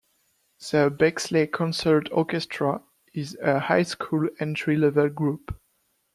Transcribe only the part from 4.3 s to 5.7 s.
entry level group.